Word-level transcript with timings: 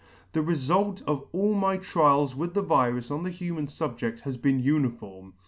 The 0.31 0.39
refult 0.41 1.03
of 1.03 1.23
all 1.31 1.53
my 1.53 1.77
trials 1.77 2.35
with 2.35 2.55
the 2.55 2.63
virus 2.63 3.11
on 3.11 3.21
the 3.21 3.29
human 3.29 3.67
fubjedl 3.67 4.21
has 4.21 4.35
been 4.35 4.59
uniform. 4.59 5.35